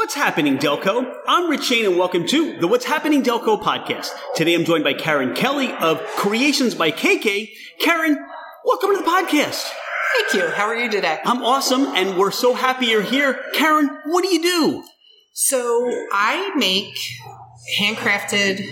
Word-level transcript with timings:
What's 0.00 0.14
happening, 0.14 0.56
Delco? 0.56 1.14
I'm 1.28 1.50
Rich 1.50 1.64
Shane 1.64 1.84
and 1.84 1.98
welcome 1.98 2.26
to 2.28 2.58
the 2.58 2.66
What's 2.66 2.86
Happening 2.86 3.22
Delco 3.22 3.60
podcast. 3.60 4.08
Today 4.34 4.54
I'm 4.54 4.64
joined 4.64 4.82
by 4.82 4.94
Karen 4.94 5.34
Kelley 5.34 5.70
of 5.74 6.00
Creations 6.16 6.74
by 6.74 6.90
KK. 6.90 7.50
Karen, 7.80 8.16
welcome 8.64 8.96
to 8.96 8.96
the 8.96 9.04
podcast. 9.04 9.70
Thank 10.16 10.32
you. 10.32 10.50
How 10.52 10.64
are 10.64 10.74
you 10.74 10.90
today? 10.90 11.20
I'm 11.26 11.44
awesome 11.44 11.82
and 11.82 12.16
we're 12.16 12.30
so 12.30 12.54
happy 12.54 12.86
you're 12.86 13.02
here. 13.02 13.44
Karen, 13.52 13.90
what 14.06 14.22
do 14.22 14.32
you 14.32 14.40
do? 14.40 14.84
So 15.34 16.06
I 16.10 16.54
make 16.56 16.96
handcrafted 17.78 18.66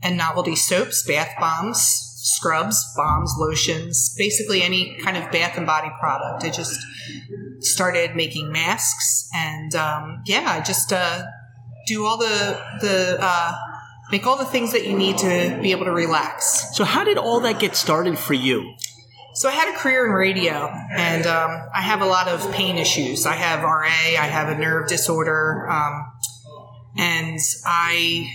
and 0.00 0.16
novelty 0.16 0.54
soaps, 0.54 1.04
bath 1.04 1.34
bombs, 1.40 1.80
scrubs, 2.22 2.80
bombs, 2.96 3.34
lotions, 3.36 4.14
basically 4.16 4.62
any 4.62 4.96
kind 5.02 5.16
of 5.16 5.28
bath 5.32 5.56
and 5.56 5.66
body 5.66 5.90
product. 5.98 6.44
I 6.44 6.50
just 6.50 6.78
started 7.60 8.14
making 8.16 8.52
masks, 8.52 9.28
and 9.34 9.74
um, 9.74 10.22
yeah, 10.26 10.44
I 10.46 10.60
just 10.60 10.92
uh, 10.92 11.24
do 11.86 12.04
all 12.04 12.18
the 12.18 12.62
the 12.80 13.18
uh, 13.20 13.56
make 14.10 14.26
all 14.26 14.36
the 14.36 14.44
things 14.44 14.72
that 14.72 14.86
you 14.86 14.96
need 14.96 15.18
to 15.18 15.58
be 15.62 15.70
able 15.72 15.84
to 15.84 15.92
relax. 15.92 16.76
So, 16.76 16.84
how 16.84 17.04
did 17.04 17.18
all 17.18 17.40
that 17.40 17.60
get 17.60 17.76
started 17.76 18.18
for 18.18 18.34
you? 18.34 18.74
So 19.34 19.48
I 19.48 19.52
had 19.52 19.72
a 19.72 19.78
career 19.78 20.04
in 20.06 20.12
radio, 20.12 20.68
and 20.90 21.24
um, 21.24 21.68
I 21.72 21.80
have 21.80 22.00
a 22.00 22.06
lot 22.06 22.26
of 22.26 22.50
pain 22.50 22.76
issues. 22.76 23.24
I 23.24 23.34
have 23.34 23.62
RA, 23.62 23.84
I 23.84 24.26
have 24.26 24.48
a 24.48 24.58
nerve 24.58 24.88
disorder, 24.88 25.68
um, 25.70 26.12
and 26.96 27.38
I 27.64 28.28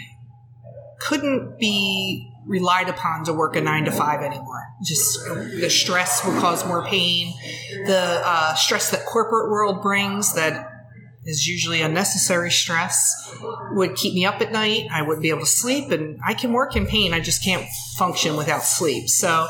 couldn't 1.02 1.60
be 1.60 2.33
relied 2.46 2.90
upon 2.90 3.24
to 3.26 3.34
work 3.34 3.56
a 3.56 3.62
nine 3.62 3.86
to 3.86 3.92
five 3.92 4.22
anymore. 4.22 4.68
Just 4.84 5.26
the 5.26 5.70
stress 5.70 6.26
would 6.26 6.40
cause 6.40 6.66
more 6.66 6.86
pain. 6.86 7.34
The 7.86 8.22
uh, 8.24 8.56
stress 8.56 8.92
that 8.92 9.06
corporate 9.06 9.50
world 9.50 9.82
brings 9.82 10.34
that 10.36 10.70
is 11.26 11.48
usually 11.48 11.82
unnecessary 11.82 12.52
stress 12.52 13.34
would 13.72 13.96
keep 13.96 14.14
me 14.14 14.26
up 14.26 14.42
at 14.42 14.52
night. 14.52 14.88
I 14.92 15.02
wouldn't 15.02 15.22
be 15.22 15.30
able 15.30 15.42
to 15.42 15.46
sleep, 15.46 15.90
and 15.92 16.20
I 16.26 16.34
can 16.34 16.52
work 16.52 16.76
in 16.76 16.86
pain. 16.86 17.14
I 17.14 17.22
just 17.22 17.44
can't 17.44 17.66
function 17.98 18.36
without 18.36 18.64
sleep. 18.64 19.08
So 19.08 19.48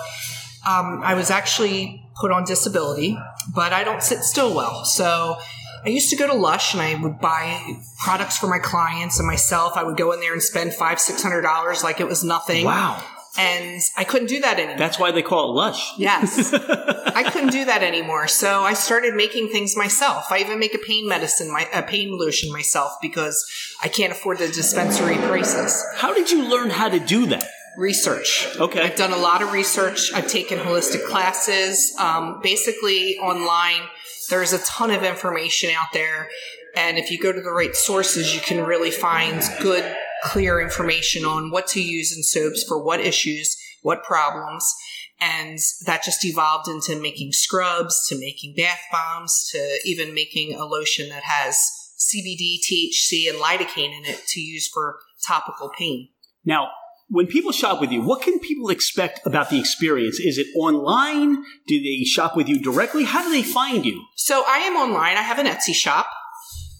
um, 0.65 1.01
I 1.03 1.15
was 1.15 1.31
actually 1.31 2.07
put 2.19 2.31
on 2.31 2.43
disability, 2.43 3.17
but 3.53 3.73
I 3.73 3.83
don't 3.83 4.03
sit 4.03 4.19
still 4.19 4.55
well. 4.55 4.85
So 4.85 5.37
I 5.85 5.89
used 5.89 6.09
to 6.11 6.15
go 6.15 6.27
to 6.27 6.33
Lush 6.33 6.73
and 6.73 6.81
I 6.81 6.95
would 6.95 7.19
buy 7.19 7.77
products 7.99 8.37
for 8.37 8.47
my 8.47 8.59
clients 8.59 9.19
and 9.19 9.27
myself. 9.27 9.73
I 9.75 9.83
would 9.83 9.97
go 9.97 10.11
in 10.13 10.19
there 10.19 10.33
and 10.33 10.41
spend 10.41 10.73
five, 10.73 10.99
six 10.99 11.21
hundred 11.21 11.41
dollars 11.41 11.83
like 11.83 11.99
it 11.99 12.07
was 12.07 12.23
nothing. 12.23 12.65
Wow. 12.65 13.03
And 13.35 13.81
I 13.97 14.03
couldn't 14.03 14.27
do 14.27 14.41
that 14.41 14.59
anymore. 14.59 14.77
That's 14.77 14.99
why 14.99 15.11
they 15.11 15.23
call 15.23 15.49
it 15.49 15.53
Lush. 15.55 15.93
Yes. 15.97 16.53
I 17.15 17.23
couldn't 17.31 17.51
do 17.51 17.65
that 17.65 17.81
anymore. 17.81 18.27
So 18.27 18.61
I 18.61 18.73
started 18.73 19.15
making 19.15 19.49
things 19.49 19.75
myself. 19.75 20.27
I 20.29 20.37
even 20.37 20.59
make 20.59 20.75
a 20.75 20.79
pain 20.79 21.07
medicine, 21.07 21.51
my, 21.51 21.67
a 21.73 21.81
pain 21.81 22.15
lotion 22.17 22.51
myself 22.51 22.93
because 23.01 23.43
I 23.81 23.87
can't 23.87 24.11
afford 24.11 24.37
the 24.37 24.47
dispensary 24.47 25.15
prices. 25.15 25.83
How 25.95 26.13
did 26.13 26.29
you 26.29 26.47
learn 26.47 26.69
how 26.69 26.89
to 26.89 26.99
do 26.99 27.25
that? 27.27 27.49
Research. 27.77 28.47
Okay. 28.57 28.81
I've 28.81 28.95
done 28.95 29.11
a 29.11 29.17
lot 29.17 29.41
of 29.41 29.51
research. 29.51 30.11
I've 30.13 30.27
taken 30.27 30.59
holistic 30.59 31.05
classes. 31.07 31.95
Um, 31.99 32.39
basically, 32.41 33.17
online, 33.17 33.81
there's 34.29 34.53
a 34.53 34.59
ton 34.59 34.91
of 34.91 35.03
information 35.03 35.71
out 35.71 35.87
there. 35.93 36.29
And 36.75 36.97
if 36.97 37.11
you 37.11 37.19
go 37.19 37.31
to 37.31 37.41
the 37.41 37.51
right 37.51 37.75
sources, 37.75 38.33
you 38.33 38.41
can 38.41 38.63
really 38.65 38.91
find 38.91 39.41
good, 39.61 39.95
clear 40.23 40.59
information 40.59 41.25
on 41.25 41.51
what 41.51 41.67
to 41.67 41.81
use 41.81 42.15
in 42.15 42.23
soaps 42.23 42.63
for 42.63 42.83
what 42.83 42.99
issues, 42.99 43.55
what 43.81 44.03
problems. 44.03 44.73
And 45.19 45.59
that 45.85 46.03
just 46.03 46.25
evolved 46.25 46.67
into 46.67 46.99
making 46.99 47.31
scrubs, 47.31 48.07
to 48.09 48.19
making 48.19 48.55
bath 48.57 48.81
bombs, 48.91 49.49
to 49.51 49.79
even 49.85 50.13
making 50.13 50.55
a 50.55 50.65
lotion 50.65 51.09
that 51.09 51.23
has 51.23 51.57
CBD, 51.97 52.57
THC, 52.59 53.29
and 53.29 53.39
lidocaine 53.39 53.97
in 53.97 54.05
it 54.05 54.25
to 54.27 54.41
use 54.41 54.67
for 54.67 54.97
topical 55.25 55.69
pain. 55.69 56.09
Now, 56.43 56.69
when 57.13 57.27
people 57.27 57.51
shop 57.51 57.79
with 57.79 57.91
you, 57.91 58.01
what 58.01 58.23
can 58.23 58.39
people 58.39 58.71
expect 58.71 59.19
about 59.23 59.51
the 59.51 59.59
experience? 59.59 60.19
Is 60.19 60.39
it 60.39 60.47
online? 60.57 61.43
Do 61.67 61.79
they 61.79 62.03
shop 62.05 62.35
with 62.35 62.49
you 62.49 62.59
directly? 62.59 63.03
How 63.03 63.21
do 63.21 63.31
they 63.31 63.43
find 63.43 63.85
you? 63.85 64.03
So 64.15 64.43
I 64.47 64.57
am 64.59 64.75
online. 64.75 65.15
I 65.15 65.21
have 65.21 65.37
an 65.37 65.45
Etsy 65.45 65.75
shop. 65.75 66.07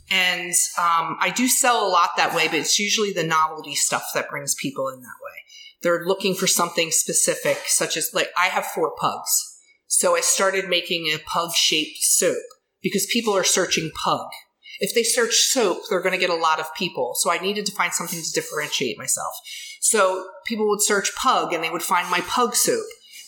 And 0.09 0.51
um, 0.79 1.17
I 1.19 1.31
do 1.35 1.47
sell 1.47 1.87
a 1.87 1.89
lot 1.89 2.09
that 2.17 2.35
way, 2.35 2.47
but 2.47 2.57
it's 2.57 2.79
usually 2.79 3.13
the 3.13 3.23
novelty 3.23 3.75
stuff 3.75 4.05
that 4.15 4.29
brings 4.29 4.55
people 4.55 4.89
in 4.89 5.01
that 5.01 5.19
way. 5.23 5.37
They're 5.83 6.03
looking 6.03 6.33
for 6.33 6.47
something 6.47 6.89
specific, 6.89 7.59
such 7.67 7.95
as 7.95 8.09
like 8.11 8.29
I 8.35 8.47
have 8.47 8.65
four 8.65 8.93
pugs. 8.99 9.59
So 9.85 10.15
I 10.15 10.21
started 10.21 10.67
making 10.67 11.11
a 11.13 11.19
pug 11.19 11.53
shaped 11.53 11.97
soap 12.01 12.43
because 12.81 13.05
people 13.05 13.35
are 13.35 13.43
searching 13.43 13.91
pug. 14.03 14.27
If 14.79 14.93
they 14.95 15.03
search 15.03 15.35
soap, 15.35 15.83
they're 15.89 16.01
going 16.01 16.13
to 16.13 16.19
get 16.19 16.29
a 16.29 16.35
lot 16.35 16.59
of 16.59 16.73
people. 16.75 17.13
So 17.15 17.31
I 17.31 17.39
needed 17.39 17.65
to 17.67 17.71
find 17.71 17.93
something 17.93 18.21
to 18.21 18.31
differentiate 18.31 18.97
myself. 18.97 19.33
So 19.81 20.27
people 20.45 20.67
would 20.69 20.81
search 20.81 21.15
pug 21.15 21.53
and 21.53 21.63
they 21.63 21.69
would 21.69 21.83
find 21.83 22.09
my 22.09 22.21
pug 22.21 22.55
soap. 22.55 22.85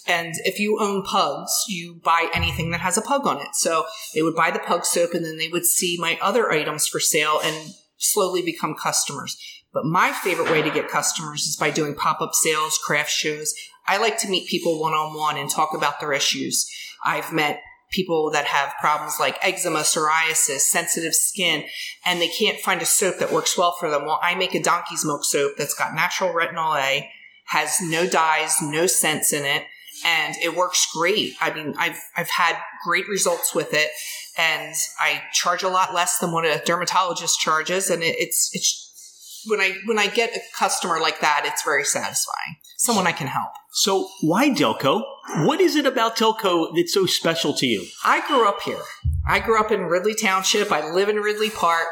And 0.07 0.33
if 0.43 0.59
you 0.59 0.77
own 0.79 1.03
pugs, 1.03 1.51
you 1.67 1.99
buy 2.03 2.29
anything 2.33 2.71
that 2.71 2.81
has 2.81 2.97
a 2.97 3.01
pug 3.01 3.25
on 3.25 3.41
it. 3.41 3.49
So 3.53 3.85
they 4.13 4.21
would 4.21 4.35
buy 4.35 4.51
the 4.51 4.59
pug 4.59 4.85
soap 4.85 5.13
and 5.13 5.25
then 5.25 5.37
they 5.37 5.47
would 5.47 5.65
see 5.65 5.97
my 5.99 6.17
other 6.21 6.51
items 6.51 6.87
for 6.87 6.99
sale 6.99 7.39
and 7.43 7.73
slowly 7.97 8.41
become 8.41 8.75
customers. 8.75 9.37
But 9.73 9.85
my 9.85 10.13
favorite 10.13 10.51
way 10.51 10.61
to 10.61 10.71
get 10.71 10.87
customers 10.87 11.45
is 11.47 11.57
by 11.57 11.69
doing 11.69 11.95
pop 11.95 12.21
up 12.21 12.33
sales, 12.33 12.77
craft 12.77 13.11
shows. 13.11 13.53
I 13.87 13.97
like 13.97 14.17
to 14.19 14.29
meet 14.29 14.47
people 14.47 14.79
one 14.79 14.93
on 14.93 15.15
one 15.15 15.37
and 15.37 15.49
talk 15.49 15.73
about 15.75 15.99
their 15.99 16.13
issues. 16.13 16.69
I've 17.03 17.33
met 17.33 17.61
people 17.91 18.29
that 18.31 18.45
have 18.45 18.73
problems 18.79 19.15
like 19.19 19.37
eczema, 19.41 19.79
psoriasis, 19.79 20.61
sensitive 20.61 21.15
skin, 21.15 21.65
and 22.05 22.21
they 22.21 22.27
can't 22.27 22.59
find 22.59 22.81
a 22.81 22.85
soap 22.85 23.19
that 23.19 23.31
works 23.31 23.57
well 23.57 23.75
for 23.79 23.89
them. 23.89 24.05
Well, 24.05 24.19
I 24.21 24.35
make 24.35 24.55
a 24.55 24.61
donkey's 24.61 25.05
milk 25.05 25.23
soap 25.23 25.53
that's 25.57 25.73
got 25.73 25.95
natural 25.95 26.33
retinol 26.33 26.79
A, 26.79 27.09
has 27.45 27.79
no 27.81 28.07
dyes, 28.07 28.61
no 28.61 28.87
scents 28.87 29.31
in 29.31 29.45
it, 29.45 29.63
and 30.03 30.35
it 30.41 30.55
works 30.55 30.87
great. 30.93 31.33
I 31.39 31.53
mean, 31.53 31.73
I've 31.77 31.99
I've 32.17 32.29
had 32.29 32.57
great 32.85 33.07
results 33.07 33.53
with 33.55 33.73
it, 33.73 33.89
and 34.37 34.75
I 34.99 35.21
charge 35.33 35.63
a 35.63 35.69
lot 35.69 35.93
less 35.93 36.17
than 36.19 36.31
what 36.31 36.45
a 36.45 36.61
dermatologist 36.65 37.39
charges, 37.39 37.89
and 37.89 38.03
it, 38.03 38.15
it's 38.17 38.49
it's 38.53 39.43
when 39.47 39.61
I 39.61 39.75
when 39.85 39.99
I 39.99 40.07
get 40.07 40.35
a 40.35 40.39
customer 40.57 40.99
like 40.99 41.21
that, 41.21 41.43
it's 41.45 41.63
very 41.63 41.85
satisfying. 41.85 42.57
Someone 42.77 43.07
I 43.07 43.11
can 43.11 43.27
help. 43.27 43.51
So, 43.71 44.09
why 44.21 44.49
Delco? 44.49 45.01
What 45.39 45.59
is 45.61 45.75
it 45.75 45.85
about 45.85 46.17
Delco 46.17 46.75
that's 46.75 46.93
so 46.93 47.05
special 47.05 47.53
to 47.53 47.65
you? 47.65 47.85
I 48.03 48.25
grew 48.27 48.47
up 48.47 48.61
here. 48.61 48.81
I 49.27 49.39
grew 49.39 49.59
up 49.59 49.71
in 49.71 49.85
Ridley 49.85 50.13
Township. 50.13 50.71
I 50.71 50.91
live 50.91 51.09
in 51.09 51.17
Ridley 51.17 51.49
Park. 51.49 51.87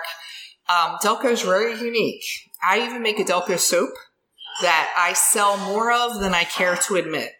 Um, 0.69 0.97
Delco 1.03 1.25
is 1.25 1.41
very 1.41 1.77
unique. 1.79 2.23
I 2.65 2.85
even 2.85 3.01
make 3.01 3.19
a 3.19 3.23
Delco 3.23 3.57
soap 3.57 3.89
that 4.61 4.93
I 4.97 5.13
sell 5.13 5.57
more 5.57 5.91
of 5.91 6.19
than 6.19 6.33
I 6.33 6.43
care 6.43 6.75
to 6.75 6.95
admit. 6.95 7.31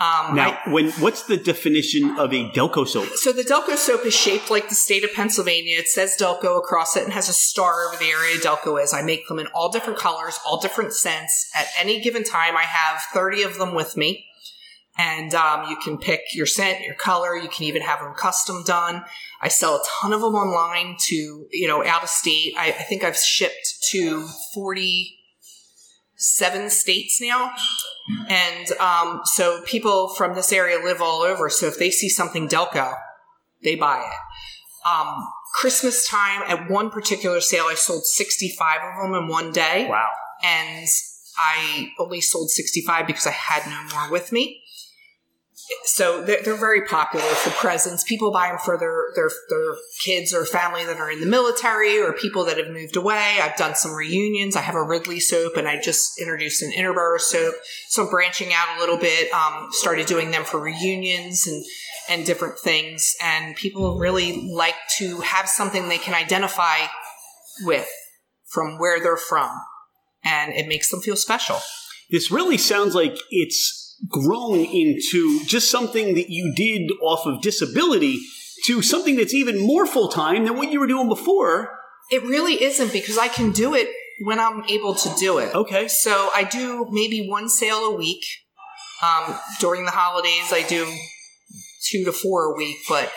Um, 0.00 0.34
Now, 0.34 0.58
I- 0.64 0.68
when 0.70 0.90
what's 0.92 1.24
the 1.24 1.36
definition 1.36 2.18
of 2.18 2.32
a 2.32 2.48
Delco 2.50 2.88
soap? 2.88 3.08
so 3.16 3.32
the 3.32 3.42
Delco 3.44 3.76
soap 3.76 4.06
is 4.06 4.14
shaped 4.14 4.50
like 4.50 4.70
the 4.70 4.74
state 4.74 5.04
of 5.04 5.12
Pennsylvania. 5.12 5.76
It 5.78 5.88
says 5.88 6.16
Delco 6.18 6.56
across 6.56 6.96
it 6.96 7.04
and 7.04 7.12
has 7.12 7.28
a 7.28 7.34
star 7.34 7.86
over 7.86 7.98
the 7.98 8.08
area 8.10 8.38
Delco 8.38 8.82
is. 8.82 8.94
I 8.94 9.02
make 9.02 9.28
them 9.28 9.38
in 9.38 9.46
all 9.48 9.68
different 9.70 9.98
colors, 9.98 10.38
all 10.46 10.58
different 10.58 10.94
scents. 10.94 11.50
At 11.54 11.66
any 11.78 12.00
given 12.00 12.24
time, 12.24 12.56
I 12.56 12.62
have 12.62 13.02
30 13.12 13.42
of 13.42 13.58
them 13.58 13.74
with 13.74 13.94
me. 13.96 14.24
And 14.98 15.34
um, 15.34 15.68
you 15.70 15.76
can 15.76 15.98
pick 15.98 16.22
your 16.34 16.46
scent, 16.46 16.80
your 16.80 16.94
color. 16.94 17.36
You 17.36 17.48
can 17.48 17.64
even 17.64 17.82
have 17.82 18.00
them 18.00 18.12
custom 18.14 18.62
done. 18.64 19.04
I 19.42 19.48
sell 19.48 19.76
a 19.76 19.82
ton 20.00 20.12
of 20.14 20.20
them 20.22 20.34
online 20.34 20.96
to, 21.08 21.46
you 21.50 21.68
know, 21.68 21.84
out 21.84 22.02
of 22.02 22.08
state. 22.08 22.54
I, 22.58 22.68
I 22.68 22.72
think 22.72 23.04
I've 23.04 23.16
shipped 23.16 23.74
to 23.92 24.26
47 24.54 26.70
states 26.70 27.20
now. 27.20 27.52
And 28.28 28.72
um, 28.78 29.20
so 29.24 29.62
people 29.62 30.08
from 30.08 30.34
this 30.34 30.52
area 30.52 30.78
live 30.78 31.00
all 31.00 31.22
over. 31.22 31.48
So 31.48 31.66
if 31.66 31.78
they 31.78 31.90
see 31.90 32.08
something 32.08 32.48
Delco, 32.48 32.94
they 33.62 33.76
buy 33.76 34.00
it. 34.00 34.88
Um, 34.88 35.26
Christmas 35.54 36.08
time, 36.08 36.42
at 36.46 36.70
one 36.70 36.90
particular 36.90 37.40
sale, 37.40 37.66
I 37.68 37.74
sold 37.74 38.06
65 38.06 38.78
of 38.82 39.02
them 39.02 39.22
in 39.22 39.28
one 39.28 39.52
day. 39.52 39.86
Wow. 39.88 40.08
And 40.42 40.86
I 41.36 41.92
only 41.98 42.20
sold 42.20 42.50
65 42.50 43.06
because 43.06 43.26
I 43.26 43.32
had 43.32 43.66
no 43.66 43.82
more 43.94 44.10
with 44.10 44.32
me. 44.32 44.59
So 45.84 46.22
they're, 46.22 46.42
they're 46.42 46.56
very 46.56 46.82
popular 46.82 47.24
for 47.24 47.50
presents. 47.50 48.04
People 48.04 48.32
buy 48.32 48.48
them 48.48 48.58
for 48.58 48.76
their, 48.78 49.06
their, 49.14 49.30
their 49.48 49.76
kids 50.04 50.34
or 50.34 50.44
family 50.44 50.84
that 50.84 50.98
are 50.98 51.10
in 51.10 51.20
the 51.20 51.26
military 51.26 52.00
or 52.00 52.12
people 52.12 52.44
that 52.46 52.58
have 52.58 52.70
moved 52.70 52.96
away. 52.96 53.38
I've 53.40 53.56
done 53.56 53.74
some 53.74 53.92
reunions. 53.92 54.56
I 54.56 54.62
have 54.62 54.74
a 54.74 54.82
Ridley 54.82 55.20
soap 55.20 55.56
and 55.56 55.68
I 55.68 55.80
just 55.80 56.20
introduced 56.20 56.62
an 56.62 56.72
Interborough 56.72 57.20
soap. 57.20 57.54
So 57.88 58.04
I'm 58.04 58.10
branching 58.10 58.52
out 58.52 58.76
a 58.76 58.80
little 58.80 58.98
bit, 58.98 59.32
um, 59.32 59.68
started 59.70 60.06
doing 60.06 60.30
them 60.30 60.44
for 60.44 60.60
reunions 60.60 61.46
and, 61.46 61.64
and 62.08 62.26
different 62.26 62.58
things. 62.58 63.14
And 63.22 63.54
people 63.56 63.98
really 63.98 64.48
like 64.50 64.76
to 64.98 65.20
have 65.20 65.48
something 65.48 65.88
they 65.88 65.98
can 65.98 66.14
identify 66.14 66.78
with 67.62 67.88
from 68.46 68.78
where 68.78 69.00
they're 69.00 69.16
from. 69.16 69.50
And 70.24 70.52
it 70.52 70.66
makes 70.66 70.90
them 70.90 71.00
feel 71.00 71.16
special. 71.16 71.58
This 72.10 72.30
really 72.30 72.58
sounds 72.58 72.94
like 72.94 73.16
it's 73.30 73.79
grown 74.08 74.58
into 74.60 75.44
just 75.44 75.70
something 75.70 76.14
that 76.14 76.30
you 76.30 76.52
did 76.54 76.90
off 77.02 77.26
of 77.26 77.42
disability 77.42 78.20
to 78.64 78.82
something 78.82 79.16
that's 79.16 79.34
even 79.34 79.58
more 79.58 79.86
full 79.86 80.08
time 80.08 80.44
than 80.44 80.56
what 80.56 80.70
you 80.70 80.80
were 80.80 80.86
doing 80.86 81.08
before. 81.08 81.78
It 82.10 82.22
really 82.22 82.62
isn't 82.62 82.92
because 82.92 83.18
I 83.18 83.28
can 83.28 83.52
do 83.52 83.74
it 83.74 83.88
when 84.22 84.38
I'm 84.38 84.64
able 84.68 84.94
to 84.94 85.14
do 85.18 85.38
it. 85.38 85.54
Okay. 85.54 85.88
So 85.88 86.30
I 86.34 86.44
do 86.44 86.86
maybe 86.90 87.26
one 87.28 87.48
sale 87.48 87.84
a 87.84 87.96
week. 87.96 88.24
Um, 89.02 89.34
during 89.60 89.86
the 89.86 89.92
holidays, 89.92 90.52
I 90.52 90.62
do 90.68 90.86
two 91.88 92.04
to 92.04 92.12
four 92.12 92.52
a 92.52 92.56
week, 92.56 92.76
but 92.86 93.10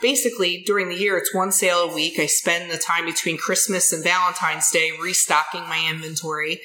basically 0.00 0.62
during 0.64 0.88
the 0.88 0.94
year, 0.94 1.18
it's 1.18 1.34
one 1.34 1.52
sale 1.52 1.90
a 1.90 1.94
week. 1.94 2.18
I 2.18 2.24
spend 2.24 2.70
the 2.70 2.78
time 2.78 3.04
between 3.04 3.36
Christmas 3.36 3.92
and 3.92 4.02
Valentine's 4.02 4.70
Day 4.70 4.92
restocking 5.02 5.62
my 5.62 5.86
inventory. 5.90 6.60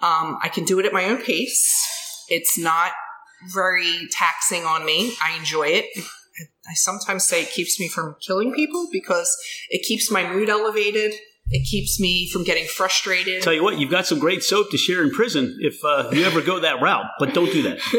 Um, 0.00 0.38
I 0.42 0.48
can 0.48 0.64
do 0.64 0.78
it 0.78 0.86
at 0.86 0.92
my 0.92 1.04
own 1.04 1.22
pace. 1.22 1.86
It's 2.28 2.58
not 2.58 2.92
very 3.52 4.08
taxing 4.10 4.64
on 4.64 4.84
me. 4.84 5.14
I 5.22 5.36
enjoy 5.36 5.68
it. 5.68 5.86
I 6.68 6.74
sometimes 6.74 7.24
say 7.24 7.42
it 7.42 7.50
keeps 7.50 7.78
me 7.78 7.88
from 7.88 8.16
killing 8.20 8.52
people 8.52 8.88
because 8.90 9.36
it 9.70 9.82
keeps 9.82 10.10
my 10.10 10.26
mood 10.28 10.48
elevated. 10.48 11.12
It 11.50 11.68
keeps 11.68 12.00
me 12.00 12.28
from 12.30 12.42
getting 12.42 12.64
frustrated. 12.64 13.42
Tell 13.42 13.52
you 13.52 13.62
what, 13.62 13.78
you've 13.78 13.90
got 13.90 14.06
some 14.06 14.18
great 14.18 14.42
soap 14.42 14.70
to 14.70 14.78
share 14.78 15.02
in 15.02 15.10
prison 15.10 15.58
if 15.60 15.84
uh, 15.84 16.08
you 16.10 16.24
ever 16.24 16.40
go 16.40 16.58
that 16.60 16.80
route, 16.80 17.04
but 17.18 17.34
don't 17.34 17.52
do 17.52 17.62
that. 17.64 17.78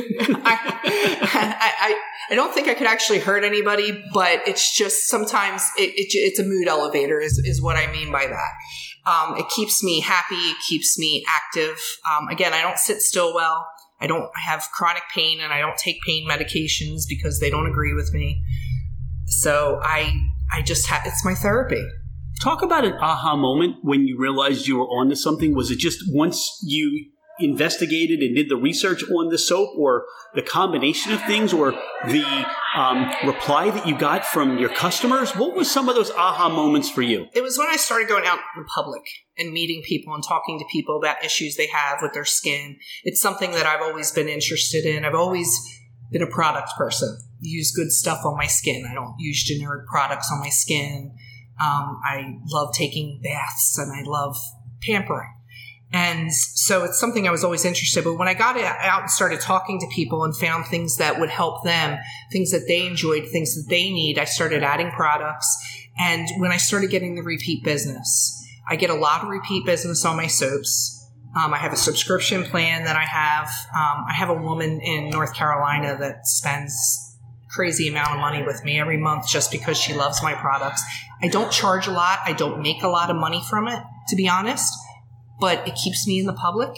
I, 0.43 1.61
I, 1.61 2.01
I, 2.31 2.35
don't 2.35 2.53
think 2.53 2.67
I 2.67 2.73
could 2.73 2.87
actually 2.87 3.19
hurt 3.19 3.43
anybody, 3.43 4.03
but 4.13 4.41
it's 4.47 4.75
just 4.75 5.07
sometimes 5.07 5.69
it, 5.77 5.91
it, 5.91 6.07
it's 6.13 6.39
a 6.39 6.43
mood 6.43 6.67
elevator, 6.67 7.19
is, 7.19 7.37
is 7.45 7.61
what 7.61 7.77
I 7.77 7.91
mean 7.91 8.11
by 8.11 8.25
that. 8.25 9.09
Um, 9.09 9.37
it 9.37 9.47
keeps 9.49 9.83
me 9.83 9.99
happy, 9.99 10.35
it 10.35 10.57
keeps 10.67 10.97
me 10.97 11.23
active. 11.29 11.79
Um, 12.09 12.27
again, 12.29 12.51
I 12.51 12.63
don't 12.63 12.79
sit 12.79 13.01
still 13.01 13.35
well. 13.35 13.67
I 14.05 14.07
don't 14.07 14.29
have 14.35 14.69
chronic 14.71 15.01
pain 15.11 15.41
and 15.41 15.51
I 15.51 15.59
don't 15.59 15.77
take 15.77 15.97
pain 16.05 16.29
medications 16.29 17.05
because 17.09 17.39
they 17.39 17.49
don't 17.49 17.65
agree 17.65 17.91
with 17.95 18.13
me. 18.13 18.43
So 19.25 19.79
I 19.81 20.13
I 20.51 20.61
just 20.61 20.85
have 20.89 21.01
it's 21.07 21.25
my 21.25 21.33
therapy. 21.33 21.83
Talk 22.39 22.61
about 22.61 22.85
an 22.85 22.93
aha 23.01 23.35
moment 23.35 23.77
when 23.81 24.05
you 24.05 24.15
realized 24.19 24.67
you 24.67 24.77
were 24.77 24.85
onto 24.85 25.15
something. 25.15 25.55
Was 25.55 25.71
it 25.71 25.79
just 25.79 26.03
once 26.09 26.59
you 26.61 27.07
investigated 27.39 28.19
and 28.19 28.35
did 28.35 28.49
the 28.49 28.55
research 28.55 29.03
on 29.09 29.29
the 29.29 29.37
soap, 29.37 29.77
or 29.77 30.05
the 30.33 30.41
combination 30.41 31.11
of 31.11 31.21
things, 31.23 31.53
or 31.53 31.71
the 32.07 32.45
um, 32.75 33.11
reply 33.25 33.69
that 33.69 33.87
you 33.87 33.97
got 33.97 34.25
from 34.25 34.57
your 34.57 34.69
customers? 34.69 35.35
What 35.35 35.55
was 35.55 35.69
some 35.69 35.89
of 35.89 35.95
those 35.95 36.11
aha 36.11 36.49
moments 36.49 36.89
for 36.89 37.01
you? 37.01 37.27
It 37.33 37.41
was 37.41 37.57
when 37.57 37.67
I 37.67 37.75
started 37.75 38.07
going 38.07 38.25
out 38.25 38.39
in 38.55 38.65
public 38.73 39.03
and 39.37 39.51
meeting 39.51 39.81
people 39.85 40.13
and 40.13 40.23
talking 40.23 40.59
to 40.59 40.65
people 40.71 40.97
about 40.97 41.23
issues 41.23 41.55
they 41.55 41.67
have 41.67 41.99
with 42.01 42.13
their 42.13 42.25
skin. 42.25 42.77
It's 43.03 43.21
something 43.21 43.51
that 43.51 43.65
I've 43.65 43.81
always 43.81 44.11
been 44.11 44.29
interested 44.29 44.85
in. 44.85 45.05
I've 45.05 45.15
always 45.15 45.49
been 46.11 46.21
a 46.21 46.27
product 46.27 46.69
person. 46.77 47.17
Use 47.41 47.71
good 47.71 47.91
stuff 47.91 48.19
on 48.25 48.37
my 48.37 48.47
skin. 48.47 48.85
I 48.89 48.93
don't 48.93 49.15
use 49.19 49.43
generic 49.43 49.87
products 49.87 50.29
on 50.31 50.39
my 50.39 50.49
skin. 50.49 51.13
Um, 51.61 51.99
I 52.03 52.37
love 52.47 52.73
taking 52.73 53.21
baths 53.23 53.77
and 53.77 53.91
I 53.91 54.09
love 54.09 54.37
pampering. 54.81 55.31
And 55.95 56.33
so 56.33 56.83
it's 56.83 56.99
something 56.99 57.25
I 57.25 57.31
was 57.31 57.45
always 57.45 57.63
interested. 57.63 58.03
But 58.03 58.15
when 58.15 58.27
I 58.27 58.33
got 58.33 58.57
out 58.59 59.03
and 59.03 59.09
started 59.09 59.39
talking 59.39 59.79
to 59.79 59.87
people 59.87 60.25
and 60.25 60.35
found 60.35 60.65
things 60.65 60.97
that 60.97 61.21
would 61.21 61.29
help 61.29 61.63
them, 61.63 61.97
things 62.33 62.51
that 62.51 62.67
they 62.67 62.85
enjoyed, 62.85 63.29
things 63.29 63.55
that 63.55 63.69
they 63.69 63.89
need, 63.91 64.19
I 64.19 64.25
started 64.25 64.61
adding 64.61 64.91
products. 64.91 65.47
And 65.97 66.27
when 66.41 66.51
I 66.51 66.57
started 66.57 66.89
getting 66.89 67.15
the 67.15 67.23
repeat 67.23 67.63
business, 67.63 68.45
I 68.69 68.75
get 68.75 68.89
a 68.89 68.93
lot 68.93 69.23
of 69.23 69.29
repeat 69.29 69.65
business 69.65 70.03
on 70.03 70.17
my 70.17 70.27
soaps. 70.27 71.09
Um, 71.33 71.53
I 71.53 71.57
have 71.59 71.71
a 71.71 71.77
subscription 71.77 72.43
plan 72.43 72.83
that 72.83 72.97
I 72.97 73.03
have. 73.03 73.47
Um, 73.73 74.03
I 74.05 74.13
have 74.15 74.29
a 74.29 74.33
woman 74.33 74.81
in 74.81 75.09
North 75.09 75.33
Carolina 75.33 75.95
that 75.97 76.27
spends 76.27 77.15
crazy 77.49 77.87
amount 77.87 78.15
of 78.15 78.19
money 78.19 78.43
with 78.43 78.65
me 78.65 78.81
every 78.81 78.97
month 78.97 79.29
just 79.29 79.49
because 79.49 79.77
she 79.77 79.93
loves 79.93 80.21
my 80.21 80.33
products. 80.33 80.83
I 81.21 81.29
don't 81.29 81.53
charge 81.53 81.87
a 81.87 81.91
lot. 81.91 82.19
I 82.25 82.33
don't 82.33 82.61
make 82.61 82.83
a 82.83 82.89
lot 82.89 83.09
of 83.09 83.15
money 83.15 83.41
from 83.49 83.69
it, 83.69 83.81
to 84.09 84.17
be 84.17 84.27
honest, 84.27 84.73
but 85.39 85.67
it 85.67 85.75
keeps 85.75 86.07
me 86.07 86.19
in 86.19 86.25
the 86.25 86.33
public, 86.33 86.75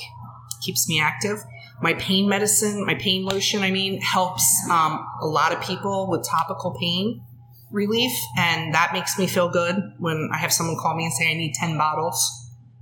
keeps 0.62 0.88
me 0.88 1.00
active. 1.00 1.38
My 1.82 1.94
pain 1.94 2.28
medicine, 2.28 2.86
my 2.86 2.96
pain 2.96 3.24
lotion, 3.24 3.62
I 3.62 3.72
mean, 3.72 4.02
helps 4.02 4.46
um, 4.70 5.06
a 5.22 5.28
lot 5.28 5.54
of 5.54 5.62
people 5.62 6.08
with 6.10 6.28
topical 6.28 6.76
pain 6.80 7.24
relief, 7.72 8.12
and 8.38 8.74
that 8.74 8.94
makes 8.94 9.20
me 9.20 9.28
feel 9.28 9.50
good 9.50 9.76
when 10.00 10.30
I 10.34 10.38
have 10.38 10.54
someone 10.54 10.78
call 10.78 10.96
me 10.96 11.06
and 11.06 11.14
say 11.14 11.30
I 11.30 11.34
need 11.34 11.54
10 11.54 11.78
bottles 11.78 12.20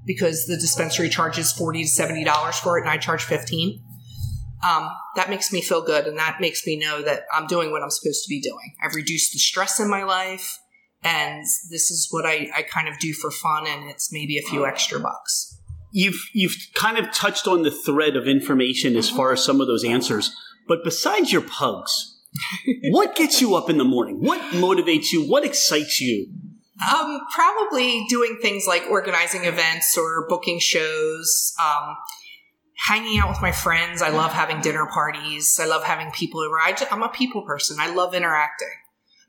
because 0.06 0.46
the 0.46 0.56
dispensary 0.56 1.10
charges 1.10 1.52
40 1.52 1.84
to 1.84 1.90
$70 1.90 2.54
for 2.60 2.78
it 2.78 2.82
and 2.82 2.90
I 2.90 2.98
charge 2.98 3.24
15 3.24 3.82
um, 4.66 4.90
that 5.16 5.30
makes 5.30 5.52
me 5.54 5.62
feel 5.62 5.82
good 5.84 6.08
and 6.08 6.18
that 6.18 6.38
makes 6.42 6.66
me 6.66 6.78
know 6.78 7.02
that 7.02 7.24
I'm 7.32 7.46
doing 7.46 7.72
what 7.72 7.84
I'm 7.84 7.92
supposed 7.92 8.24
to 8.24 8.30
be 8.30 8.42
doing. 8.42 8.76
I've 8.84 8.96
reduced 8.96 9.34
the 9.34 9.40
stress 9.40 9.80
in 9.80 9.90
my 9.90 10.04
life 10.04 10.58
and 11.04 11.44
this 11.70 11.92
is 11.92 12.08
what 12.10 12.26
I, 12.26 12.50
I 12.56 12.64
kind 12.64 12.88
of 12.88 12.98
do 13.00 13.14
for 13.14 13.30
fun 13.30 13.68
and 13.68 13.90
it's 13.90 14.12
maybe 14.12 14.38
a 14.38 14.42
few 14.42 14.66
extra 14.66 15.00
bucks. 15.00 15.60
You've 15.98 16.30
you've 16.34 16.58
kind 16.74 16.98
of 16.98 17.14
touched 17.14 17.48
on 17.48 17.64
the 17.64 17.72
thread 17.72 18.18
of 18.18 18.28
information 18.28 18.98
as 18.98 19.10
far 19.10 19.32
as 19.32 19.42
some 19.42 19.62
of 19.62 19.68
those 19.68 19.86
answers, 19.86 20.36
but 20.68 20.84
besides 20.84 21.32
your 21.32 21.42
pugs, 21.42 22.22
what 22.92 23.16
gets 23.16 23.40
you 23.40 23.56
up 23.56 23.70
in 23.70 23.78
the 23.78 23.86
morning? 23.86 24.18
What 24.20 24.42
motivates 24.54 25.14
you? 25.14 25.24
What 25.24 25.46
excites 25.46 26.02
you? 26.02 26.28
Um, 26.94 27.22
probably 27.34 28.06
doing 28.10 28.40
things 28.42 28.66
like 28.68 28.84
organizing 28.90 29.46
events 29.46 29.98
or 29.98 30.28
booking 30.28 30.60
shows. 30.60 31.54
Um, 31.62 31.96
hanging 32.90 33.18
out 33.20 33.30
with 33.30 33.42
my 33.42 33.54
friends. 33.54 34.02
I 34.02 34.10
love 34.10 34.34
having 34.34 34.60
dinner 34.60 34.86
parties. 34.86 35.58
I 35.62 35.66
love 35.66 35.86
having 35.86 36.12
people 36.12 36.42
over. 36.42 36.60
I 36.60 36.76
am 36.92 37.04
a 37.04 37.10
people 37.10 37.44
person. 37.44 37.78
I 37.80 37.94
love 37.94 38.14
interacting. 38.14 38.68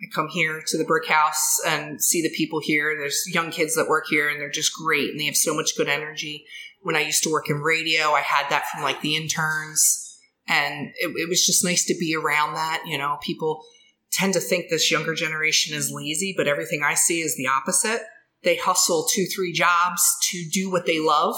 I 0.00 0.06
come 0.14 0.28
here 0.28 0.62
to 0.66 0.78
the 0.78 0.84
brick 0.84 1.08
house 1.08 1.58
and 1.66 2.02
see 2.02 2.20
the 2.20 2.34
people 2.36 2.60
here. 2.60 2.94
There's 2.98 3.24
young 3.26 3.50
kids 3.50 3.74
that 3.76 3.88
work 3.88 4.04
here 4.08 4.28
and 4.28 4.40
they're 4.40 4.50
just 4.50 4.74
great 4.74 5.10
and 5.10 5.18
they 5.18 5.24
have 5.24 5.36
so 5.36 5.54
much 5.54 5.76
good 5.76 5.88
energy. 5.88 6.44
When 6.82 6.96
I 6.96 7.00
used 7.00 7.22
to 7.24 7.32
work 7.32 7.48
in 7.48 7.60
radio, 7.60 8.10
I 8.10 8.20
had 8.20 8.48
that 8.50 8.66
from 8.66 8.82
like 8.82 9.00
the 9.00 9.16
interns 9.16 10.18
and 10.46 10.88
it, 10.96 11.12
it 11.16 11.28
was 11.28 11.46
just 11.46 11.64
nice 11.64 11.84
to 11.86 11.96
be 11.98 12.14
around 12.14 12.54
that. 12.54 12.82
You 12.86 12.98
know, 12.98 13.16
people 13.22 13.64
tend 14.12 14.34
to 14.34 14.40
think 14.40 14.66
this 14.68 14.90
younger 14.90 15.14
generation 15.14 15.74
is 15.74 15.90
lazy, 15.90 16.34
but 16.36 16.46
everything 16.46 16.82
I 16.84 16.94
see 16.94 17.20
is 17.20 17.36
the 17.36 17.48
opposite. 17.48 18.02
They 18.42 18.56
hustle 18.56 19.06
two, 19.10 19.24
three 19.34 19.52
jobs 19.52 20.16
to 20.30 20.44
do 20.52 20.70
what 20.70 20.84
they 20.84 21.00
love 21.00 21.36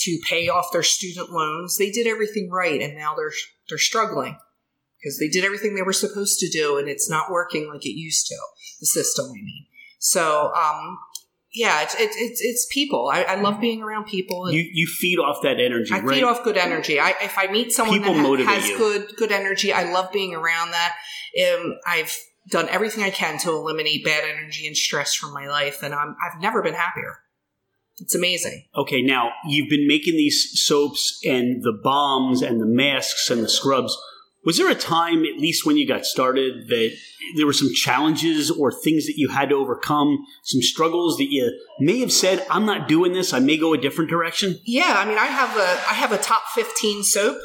to 0.00 0.18
pay 0.28 0.48
off 0.48 0.72
their 0.72 0.82
student 0.82 1.30
loans. 1.30 1.78
They 1.78 1.90
did 1.90 2.06
everything 2.06 2.50
right 2.50 2.80
and 2.82 2.94
now 2.94 3.14
they're 3.16 3.32
they're 3.68 3.78
struggling 3.78 4.36
because 5.00 5.18
they 5.18 5.28
did 5.28 5.44
everything 5.44 5.74
they 5.74 5.82
were 5.82 5.92
supposed 5.92 6.38
to 6.40 6.48
do 6.48 6.78
and 6.78 6.88
it's 6.88 7.08
not 7.08 7.30
working 7.30 7.68
like 7.68 7.84
it 7.86 7.96
used 7.96 8.26
to. 8.26 8.36
The 8.80 8.86
system, 8.86 9.26
I 9.26 9.42
mean. 9.42 9.66
So, 9.98 10.52
um, 10.54 10.98
yeah, 11.52 11.82
it's 11.82 11.94
it's 11.98 12.16
it's, 12.16 12.40
it's 12.40 12.66
people. 12.70 13.10
I, 13.12 13.22
I, 13.22 13.34
love 13.36 13.60
being 13.60 13.82
around 13.82 14.04
people. 14.04 14.50
you 14.52 14.68
you 14.72 14.86
feed 14.86 15.18
off 15.18 15.38
that 15.42 15.58
energy. 15.58 15.92
I 15.92 16.00
right? 16.00 16.16
feed 16.16 16.22
off 16.22 16.44
good 16.44 16.56
energy. 16.56 17.00
I, 17.00 17.14
if 17.22 17.38
I 17.38 17.46
meet 17.46 17.72
someone 17.72 17.98
People 17.98 18.14
that 18.14 18.44
ha- 18.44 18.54
has 18.54 18.68
you. 18.68 18.78
good 18.78 19.16
good 19.16 19.32
energy, 19.32 19.72
I 19.72 19.90
love 19.90 20.12
being 20.12 20.34
around 20.34 20.72
that. 20.72 20.94
Um, 21.42 21.76
I've 21.86 22.16
done 22.48 22.68
everything 22.68 23.02
I 23.02 23.10
can 23.10 23.38
to 23.40 23.50
eliminate 23.50 24.04
bad 24.04 24.24
energy 24.24 24.66
and 24.66 24.76
stress 24.76 25.14
from 25.14 25.32
my 25.32 25.48
life, 25.48 25.82
and 25.82 25.94
I'm 25.94 26.16
I've 26.24 26.40
never 26.40 26.62
been 26.62 26.74
happier. 26.74 27.22
It's 28.00 28.14
amazing. 28.14 28.66
Okay, 28.76 29.02
now 29.02 29.30
you've 29.46 29.68
been 29.68 29.88
making 29.88 30.14
these 30.14 30.50
soaps 30.54 31.18
and 31.24 31.62
the 31.62 31.72
bombs 31.72 32.42
and 32.42 32.60
the 32.60 32.66
masks 32.66 33.30
and 33.30 33.42
the 33.42 33.48
scrubs. 33.48 33.96
Was 34.48 34.56
there 34.56 34.70
a 34.70 34.74
time, 34.74 35.26
at 35.26 35.38
least 35.38 35.66
when 35.66 35.76
you 35.76 35.86
got 35.86 36.06
started, 36.06 36.68
that 36.68 36.96
there 37.36 37.44
were 37.44 37.52
some 37.52 37.68
challenges 37.74 38.50
or 38.50 38.72
things 38.72 39.04
that 39.04 39.18
you 39.18 39.28
had 39.28 39.50
to 39.50 39.54
overcome, 39.54 40.24
some 40.42 40.62
struggles 40.62 41.18
that 41.18 41.26
you 41.28 41.52
may 41.80 41.98
have 42.00 42.10
said, 42.10 42.46
"I'm 42.48 42.64
not 42.64 42.88
doing 42.88 43.12
this. 43.12 43.34
I 43.34 43.40
may 43.40 43.58
go 43.58 43.74
a 43.74 43.78
different 43.78 44.08
direction." 44.08 44.58
Yeah, 44.64 44.94
I 44.96 45.04
mean, 45.04 45.18
I 45.18 45.26
have 45.26 45.54
a 45.54 45.68
I 45.90 45.92
have 45.92 46.12
a 46.12 46.16
top 46.16 46.44
fifteen 46.54 47.02
soap, 47.02 47.36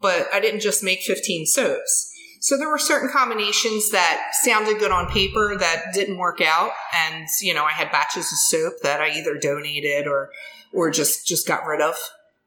but 0.00 0.26
I 0.32 0.40
didn't 0.40 0.60
just 0.60 0.82
make 0.82 1.02
fifteen 1.02 1.44
soaps. 1.44 2.10
So 2.40 2.56
there 2.56 2.70
were 2.70 2.78
certain 2.78 3.10
combinations 3.12 3.90
that 3.90 4.30
sounded 4.42 4.78
good 4.78 4.92
on 4.92 5.10
paper 5.10 5.54
that 5.58 5.92
didn't 5.92 6.16
work 6.16 6.40
out, 6.40 6.70
and 6.94 7.26
you 7.42 7.52
know, 7.52 7.66
I 7.66 7.72
had 7.72 7.92
batches 7.92 8.32
of 8.32 8.38
soap 8.38 8.80
that 8.82 9.02
I 9.02 9.10
either 9.10 9.36
donated 9.36 10.06
or 10.06 10.30
or 10.72 10.90
just 10.90 11.26
just 11.26 11.46
got 11.46 11.66
rid 11.66 11.82
of 11.82 11.94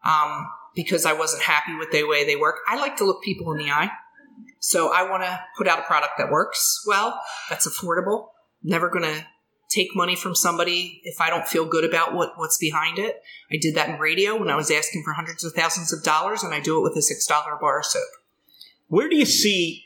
um, 0.03 0.47
because 0.75 1.05
I 1.05 1.13
wasn't 1.13 1.43
happy 1.43 1.75
with 1.75 1.91
the 1.91 2.03
way 2.03 2.25
they 2.25 2.35
work. 2.35 2.57
I 2.67 2.77
like 2.77 2.97
to 2.97 3.05
look 3.05 3.23
people 3.23 3.51
in 3.51 3.57
the 3.57 3.71
eye, 3.71 3.91
so 4.59 4.91
I 4.93 5.09
want 5.09 5.23
to 5.23 5.39
put 5.57 5.67
out 5.67 5.79
a 5.79 5.83
product 5.83 6.13
that 6.17 6.31
works 6.31 6.83
well, 6.87 7.19
that's 7.49 7.67
affordable. 7.67 8.27
Never 8.63 8.89
going 8.89 9.05
to 9.05 9.25
take 9.69 9.95
money 9.95 10.15
from 10.15 10.35
somebody 10.35 10.99
if 11.03 11.21
I 11.21 11.29
don't 11.29 11.47
feel 11.47 11.65
good 11.65 11.85
about 11.85 12.13
what, 12.13 12.33
what's 12.37 12.57
behind 12.57 12.97
it. 12.97 13.21
I 13.51 13.57
did 13.57 13.75
that 13.75 13.89
in 13.89 13.99
radio 13.99 14.37
when 14.37 14.49
I 14.49 14.55
was 14.55 14.71
asking 14.71 15.03
for 15.03 15.13
hundreds 15.13 15.43
of 15.43 15.53
thousands 15.53 15.93
of 15.93 16.03
dollars, 16.03 16.43
and 16.43 16.53
I 16.53 16.59
do 16.59 16.77
it 16.77 16.81
with 16.81 16.97
a 16.97 17.01
six 17.01 17.25
dollar 17.25 17.57
bar 17.59 17.79
of 17.79 17.85
soap. 17.85 18.03
Where 18.87 19.07
do 19.07 19.15
you 19.15 19.25
see 19.25 19.85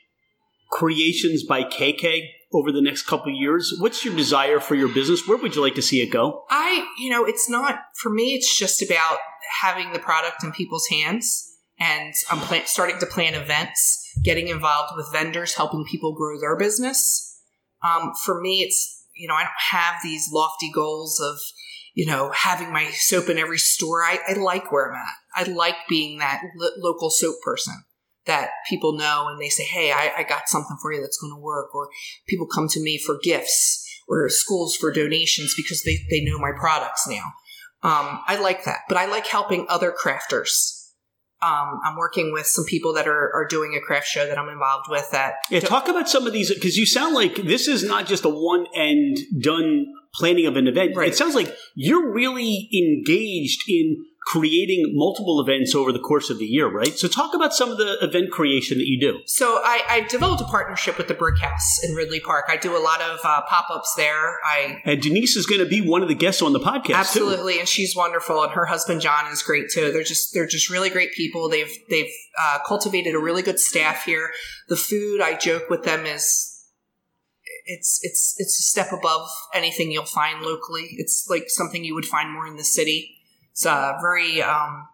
creations 0.71 1.43
by 1.43 1.63
KK 1.63 2.29
over 2.53 2.71
the 2.71 2.81
next 2.81 3.03
couple 3.03 3.31
of 3.31 3.39
years? 3.39 3.75
What's 3.79 4.05
your 4.05 4.15
desire 4.15 4.59
for 4.59 4.75
your 4.75 4.87
business? 4.87 5.27
Where 5.27 5.37
would 5.37 5.55
you 5.55 5.61
like 5.61 5.75
to 5.75 5.81
see 5.81 6.01
it 6.01 6.07
go? 6.07 6.45
I, 6.49 6.87
you 6.97 7.09
know, 7.09 7.25
it's 7.25 7.49
not 7.49 7.79
for 7.95 8.09
me. 8.09 8.33
It's 8.33 8.57
just 8.57 8.81
about 8.81 9.17
having 9.61 9.93
the 9.93 9.99
product 9.99 10.43
in 10.43 10.51
people's 10.51 10.87
hands, 10.87 11.51
and 11.79 12.13
I'm 12.29 12.39
pla- 12.39 12.65
starting 12.65 12.99
to 12.99 13.05
plan 13.05 13.35
events, 13.35 13.99
getting 14.23 14.47
involved 14.47 14.93
with 14.95 15.11
vendors, 15.11 15.55
helping 15.55 15.85
people 15.85 16.13
grow 16.13 16.39
their 16.39 16.57
business. 16.57 17.41
Um, 17.83 18.13
for 18.23 18.39
me, 18.39 18.61
it's 18.61 19.03
you 19.15 19.27
know, 19.27 19.35
I 19.35 19.43
don't 19.43 19.51
have 19.71 19.95
these 20.03 20.29
lofty 20.31 20.71
goals 20.71 21.19
of, 21.19 21.37
you 21.93 22.05
know, 22.05 22.31
having 22.33 22.71
my 22.71 22.89
soap 22.91 23.29
in 23.29 23.37
every 23.37 23.57
store. 23.57 24.03
I, 24.03 24.19
I 24.27 24.33
like 24.33 24.71
where 24.71 24.91
I'm 24.91 24.97
at. 24.97 25.49
I 25.49 25.51
like 25.51 25.75
being 25.87 26.19
that 26.19 26.41
lo- 26.55 26.69
local 26.77 27.09
soap 27.09 27.35
person 27.43 27.75
that 28.25 28.49
people 28.69 28.97
know 28.97 29.27
and 29.27 29.39
they 29.39 29.49
say, 29.49 29.63
Hey, 29.63 29.91
I, 29.91 30.11
I 30.17 30.23
got 30.23 30.47
something 30.47 30.77
for 30.81 30.93
you 30.93 31.01
that's 31.01 31.17
going 31.17 31.33
to 31.33 31.39
work. 31.39 31.75
Or 31.75 31.89
people 32.27 32.47
come 32.47 32.67
to 32.69 32.81
me 32.81 32.97
for 32.97 33.19
gifts 33.21 33.81
or 34.07 34.27
schools 34.29 34.75
for 34.75 34.91
donations 34.91 35.53
because 35.55 35.83
they, 35.83 35.97
they 36.09 36.23
know 36.23 36.39
my 36.39 36.51
products 36.57 37.07
now. 37.07 37.33
Um, 37.83 38.21
I 38.27 38.39
like 38.41 38.63
that, 38.63 38.81
but 38.87 38.97
I 38.97 39.05
like 39.05 39.27
helping 39.27 39.65
other 39.67 39.91
crafters. 39.91 40.79
Um, 41.41 41.81
I'm 41.83 41.97
working 41.97 42.31
with 42.31 42.47
some 42.47 42.63
people 42.63 42.93
that 42.93 43.05
are, 43.05 43.35
are 43.35 43.45
doing 43.45 43.75
a 43.75 43.81
craft 43.81 44.07
show 44.07 44.25
that 44.25 44.39
I'm 44.39 44.47
involved 44.47 44.85
with. 44.89 45.11
That 45.11 45.35
yeah, 45.49 45.59
talk 45.59 45.89
about 45.89 46.07
some 46.07 46.25
of 46.25 46.31
these 46.31 46.53
because 46.53 46.77
you 46.77 46.85
sound 46.85 47.13
like 47.13 47.35
this 47.35 47.67
is 47.67 47.83
not 47.83 48.05
just 48.05 48.23
a 48.23 48.29
one 48.29 48.65
and 48.73 49.17
done 49.41 49.87
planning 50.15 50.45
of 50.45 50.55
an 50.55 50.67
event. 50.67 50.95
Right. 50.95 51.09
It 51.09 51.15
sounds 51.15 51.35
like 51.35 51.53
you're 51.75 52.13
really 52.13 52.69
engaged 52.73 53.63
in 53.67 54.05
creating 54.25 54.91
multiple 54.93 55.41
events 55.41 55.75
over 55.75 55.91
the 55.91 55.99
course 55.99 56.29
of 56.29 56.39
the 56.39 56.45
year, 56.45 56.71
right? 56.71 56.97
So 56.97 57.07
talk 57.07 57.33
about 57.33 57.53
some 57.53 57.71
of 57.71 57.77
the 57.77 57.97
event 58.01 58.31
creation 58.31 58.77
that 58.77 58.87
you 58.87 58.99
do. 58.99 59.19
So 59.25 59.59
I, 59.63 59.81
I 59.89 60.01
developed 60.01 60.41
a 60.41 60.45
partnership 60.45 60.97
with 60.97 61.07
the 61.07 61.13
Brick 61.13 61.39
House 61.39 61.83
in 61.83 61.93
Ridley 61.93 62.19
Park. 62.19 62.45
I 62.47 62.57
do 62.57 62.75
a 62.75 62.79
lot 62.79 63.01
of 63.01 63.19
uh, 63.23 63.41
pop-ups 63.47 63.93
there. 63.95 64.37
I 64.45 64.81
and 64.85 65.01
Denise 65.01 65.35
is 65.35 65.45
going 65.45 65.59
to 65.59 65.67
be 65.67 65.81
one 65.81 66.01
of 66.01 66.07
the 66.07 66.15
guests 66.15 66.41
on 66.41 66.53
the 66.53 66.59
podcast. 66.59 66.95
Absolutely, 66.95 67.55
too. 67.55 67.59
and 67.59 67.67
she's 67.67 67.95
wonderful, 67.95 68.43
and 68.43 68.51
her 68.53 68.65
husband 68.65 69.01
John 69.01 69.31
is 69.31 69.43
great 69.43 69.65
too. 69.69 69.91
They're 69.91 70.03
just 70.03 70.33
they're 70.33 70.47
just 70.47 70.69
really 70.69 70.89
great 70.89 71.13
people. 71.13 71.49
They've 71.49 71.71
they've 71.89 72.11
uh, 72.39 72.59
cultivated 72.65 73.15
a 73.15 73.19
really 73.19 73.41
good 73.41 73.59
staff 73.59 74.05
here. 74.05 74.31
The 74.69 74.77
food, 74.77 75.21
I 75.21 75.35
joke 75.35 75.69
with 75.69 75.83
them, 75.83 76.05
is 76.05 76.49
it's 77.65 77.99
it's 78.03 78.35
it's 78.37 78.59
a 78.59 78.63
step 78.63 78.91
above 78.91 79.29
anything 79.53 79.91
you'll 79.91 80.05
find 80.05 80.41
locally. 80.41 80.89
It's 80.91 81.27
like 81.29 81.45
something 81.47 81.83
you 81.83 81.95
would 81.95 82.05
find 82.05 82.31
more 82.31 82.47
in 82.47 82.55
the 82.55 82.63
city. 82.63 83.17
It's 83.53 83.65
uh, 83.65 83.93
very 84.01 84.41
um, 84.41 84.87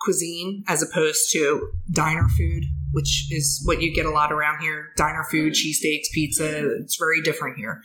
cuisine 0.00 0.64
as 0.68 0.82
opposed 0.82 1.30
to 1.32 1.70
diner 1.92 2.28
food, 2.36 2.64
which 2.92 3.28
is 3.30 3.62
what 3.64 3.80
you 3.80 3.94
get 3.94 4.04
a 4.04 4.10
lot 4.10 4.32
around 4.32 4.60
here. 4.60 4.88
Diner 4.96 5.24
food, 5.30 5.52
cheesesteaks, 5.52 6.10
pizza. 6.12 6.76
It's 6.80 6.96
very 6.96 7.22
different 7.22 7.56
here. 7.56 7.82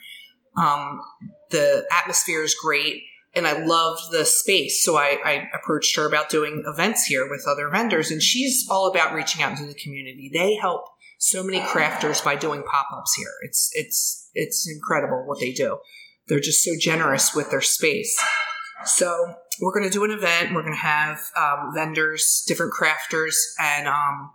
Um, 0.57 0.99
the 1.51 1.85
atmosphere 1.91 2.43
is 2.43 2.55
great, 2.55 3.03
and 3.35 3.45
I 3.45 3.63
loved 3.63 4.11
the 4.11 4.25
space. 4.25 4.83
So 4.83 4.97
I, 4.97 5.19
I 5.23 5.49
approached 5.53 5.95
her 5.95 6.07
about 6.07 6.29
doing 6.29 6.63
events 6.65 7.05
here 7.05 7.27
with 7.29 7.45
other 7.47 7.69
vendors, 7.69 8.09
and 8.09 8.21
she's 8.21 8.67
all 8.69 8.89
about 8.89 9.13
reaching 9.13 9.43
out 9.43 9.51
into 9.51 9.65
the 9.65 9.75
community. 9.75 10.29
They 10.33 10.55
help 10.55 10.85
so 11.19 11.43
many 11.43 11.59
crafters 11.59 12.23
by 12.23 12.35
doing 12.35 12.63
pop-ups 12.63 13.13
here. 13.15 13.31
It's 13.43 13.69
it's 13.73 14.29
it's 14.33 14.67
incredible 14.69 15.23
what 15.25 15.39
they 15.39 15.51
do. 15.51 15.77
They're 16.27 16.39
just 16.39 16.63
so 16.63 16.71
generous 16.79 17.35
with 17.35 17.51
their 17.51 17.61
space. 17.61 18.17
So 18.85 19.35
we're 19.63 19.71
going 19.71 19.89
to 19.89 19.89
do 19.89 20.03
an 20.03 20.11
event. 20.11 20.53
We're 20.53 20.61
going 20.61 20.73
to 20.73 20.79
have 20.79 21.19
um, 21.37 21.71
vendors, 21.73 22.43
different 22.45 22.73
crafters, 22.73 23.35
and 23.59 23.87
um, 23.87 24.31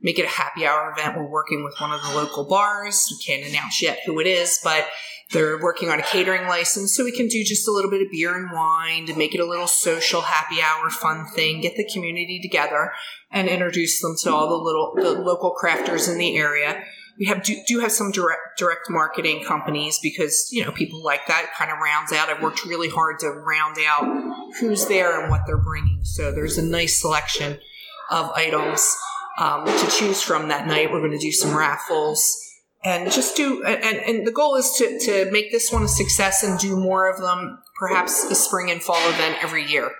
make 0.00 0.18
it 0.20 0.24
a 0.24 0.28
happy 0.28 0.64
hour 0.64 0.94
event. 0.96 1.16
We're 1.16 1.28
working 1.28 1.64
with 1.64 1.74
one 1.78 1.92
of 1.92 2.00
the 2.02 2.14
local 2.14 2.44
bars. 2.44 3.08
We 3.10 3.18
can't 3.18 3.48
announce 3.48 3.82
yet 3.82 3.98
who 4.06 4.20
it 4.20 4.26
is, 4.28 4.60
but 4.62 4.86
they're 5.32 5.60
working 5.60 5.88
on 5.88 5.98
a 5.98 6.02
catering 6.02 6.46
license, 6.46 6.94
so 6.94 7.04
we 7.04 7.10
can 7.10 7.26
do 7.26 7.42
just 7.42 7.66
a 7.66 7.72
little 7.72 7.90
bit 7.90 8.02
of 8.02 8.10
beer 8.12 8.36
and 8.36 8.52
wine 8.52 9.06
to 9.06 9.16
make 9.16 9.34
it 9.34 9.40
a 9.40 9.46
little 9.46 9.66
social 9.66 10.20
happy 10.20 10.60
hour 10.62 10.90
fun 10.90 11.26
thing. 11.26 11.60
Get 11.60 11.76
the 11.76 11.88
community 11.92 12.38
together 12.40 12.92
and 13.30 13.48
introduce 13.48 14.00
them 14.00 14.14
to 14.22 14.32
all 14.32 14.48
the 14.48 14.64
little 14.64 14.92
the 14.94 15.20
local 15.20 15.56
crafters 15.60 16.10
in 16.10 16.18
the 16.18 16.36
area 16.36 16.84
we 17.18 17.26
have 17.26 17.42
do, 17.42 17.56
do 17.66 17.80
have 17.80 17.92
some 17.92 18.10
direct 18.10 18.58
direct 18.58 18.88
marketing 18.88 19.44
companies 19.44 19.98
because 20.02 20.48
you 20.50 20.64
know 20.64 20.72
people 20.72 21.02
like 21.02 21.26
that 21.26 21.50
kind 21.56 21.70
of 21.70 21.78
rounds 21.78 22.12
out. 22.12 22.28
I've 22.28 22.42
worked 22.42 22.64
really 22.64 22.88
hard 22.88 23.18
to 23.20 23.30
round 23.30 23.76
out 23.86 24.54
who's 24.60 24.86
there 24.86 25.20
and 25.20 25.30
what 25.30 25.42
they're 25.46 25.56
bringing. 25.56 26.04
So 26.04 26.32
there's 26.32 26.58
a 26.58 26.62
nice 26.62 27.00
selection 27.00 27.58
of 28.10 28.30
items 28.30 28.96
um, 29.38 29.66
to 29.66 29.90
choose 29.90 30.22
from 30.22 30.48
that 30.48 30.66
night. 30.66 30.90
We're 30.90 31.00
going 31.00 31.12
to 31.12 31.18
do 31.18 31.32
some 31.32 31.56
raffles 31.56 32.38
and 32.84 33.10
just 33.10 33.36
do 33.36 33.62
and, 33.64 33.98
and 33.98 34.26
the 34.26 34.32
goal 34.32 34.56
is 34.56 34.72
to, 34.78 34.98
to 34.98 35.30
make 35.30 35.52
this 35.52 35.72
one 35.72 35.82
a 35.82 35.88
success 35.88 36.42
and 36.42 36.58
do 36.58 36.76
more 36.76 37.08
of 37.08 37.20
them 37.20 37.58
perhaps 37.78 38.24
a 38.24 38.34
spring 38.34 38.70
and 38.70 38.82
fall 38.82 39.08
event 39.08 39.36
every 39.42 39.64
year 39.64 39.90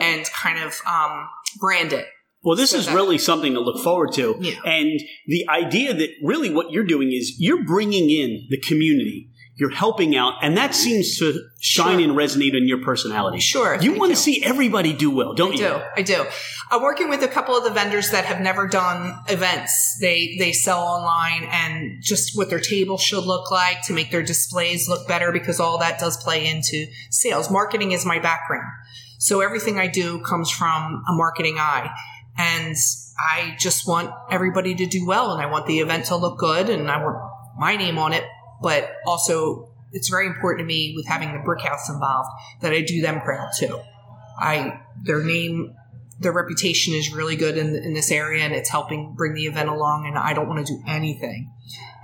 and 0.00 0.24
kind 0.26 0.58
of 0.58 0.80
um, 0.86 1.28
brand 1.60 1.92
it 1.92 2.06
well, 2.42 2.56
this 2.56 2.70
so 2.70 2.78
is 2.78 2.90
really 2.90 3.18
something 3.18 3.54
to 3.54 3.60
look 3.60 3.82
forward 3.82 4.12
to. 4.14 4.36
Yeah. 4.40 4.54
And 4.64 5.00
the 5.26 5.46
idea 5.48 5.94
that 5.94 6.10
really 6.22 6.52
what 6.52 6.72
you're 6.72 6.84
doing 6.84 7.12
is 7.12 7.36
you're 7.38 7.64
bringing 7.64 8.10
in 8.10 8.46
the 8.50 8.58
community. 8.58 9.28
You're 9.56 9.70
helping 9.70 10.16
out, 10.16 10.34
and 10.42 10.56
that 10.56 10.74
seems 10.74 11.18
to 11.18 11.38
shine 11.60 11.98
sure. 11.98 12.08
and 12.08 12.18
resonate 12.18 12.56
in 12.56 12.66
your 12.66 12.82
personality. 12.82 13.38
Sure. 13.38 13.80
You 13.80 13.92
want 13.92 14.10
to 14.10 14.16
see 14.16 14.42
everybody 14.42 14.94
do 14.94 15.10
well, 15.10 15.34
don't 15.34 15.52
I 15.52 15.54
you? 15.54 15.58
do. 15.58 15.80
I 15.98 16.02
do. 16.02 16.26
I'm 16.70 16.82
working 16.82 17.10
with 17.10 17.22
a 17.22 17.28
couple 17.28 17.54
of 17.54 17.62
the 17.62 17.70
vendors 17.70 18.10
that 18.10 18.24
have 18.24 18.40
never 18.40 18.66
done 18.66 19.14
events. 19.28 19.98
They 20.00 20.36
they 20.38 20.52
sell 20.52 20.80
online 20.80 21.46
and 21.52 22.02
just 22.02 22.36
what 22.36 22.48
their 22.48 22.60
table 22.60 22.96
should 22.96 23.24
look 23.24 23.50
like 23.50 23.82
to 23.82 23.92
make 23.92 24.10
their 24.10 24.22
displays 24.22 24.88
look 24.88 25.06
better 25.06 25.32
because 25.32 25.60
all 25.60 25.78
that 25.78 26.00
does 26.00 26.16
play 26.16 26.46
into 26.48 26.86
sales. 27.10 27.50
Marketing 27.50 27.92
is 27.92 28.06
my 28.06 28.18
background. 28.18 28.66
So 29.18 29.42
everything 29.42 29.78
I 29.78 29.86
do 29.86 30.20
comes 30.22 30.50
from 30.50 31.04
a 31.06 31.12
marketing 31.12 31.56
eye. 31.58 31.94
And 32.36 32.76
I 33.18 33.56
just 33.58 33.86
want 33.86 34.10
everybody 34.30 34.74
to 34.74 34.86
do 34.86 35.06
well 35.06 35.32
and 35.32 35.42
I 35.42 35.46
want 35.46 35.66
the 35.66 35.80
event 35.80 36.06
to 36.06 36.16
look 36.16 36.38
good 36.38 36.70
and 36.70 36.90
I 36.90 37.02
want 37.02 37.18
my 37.58 37.76
name 37.76 37.98
on 37.98 38.12
it. 38.12 38.24
But 38.62 38.90
also, 39.06 39.70
it's 39.92 40.08
very 40.08 40.26
important 40.26 40.60
to 40.60 40.64
me 40.64 40.94
with 40.96 41.06
having 41.06 41.32
the 41.32 41.40
brick 41.40 41.60
house 41.62 41.88
involved 41.90 42.30
that 42.60 42.72
I 42.72 42.80
do 42.80 43.02
them 43.02 43.20
proud 43.20 43.50
too. 43.58 43.80
I, 44.38 44.80
their 45.02 45.22
name, 45.22 45.74
their 46.20 46.32
reputation 46.32 46.94
is 46.94 47.12
really 47.12 47.36
good 47.36 47.58
in, 47.58 47.76
in 47.76 47.92
this 47.92 48.10
area 48.10 48.44
and 48.44 48.54
it's 48.54 48.70
helping 48.70 49.14
bring 49.14 49.34
the 49.34 49.46
event 49.46 49.68
along. 49.68 50.06
And 50.06 50.16
I 50.16 50.32
don't 50.32 50.48
want 50.48 50.66
to 50.66 50.72
do 50.72 50.82
anything 50.86 51.52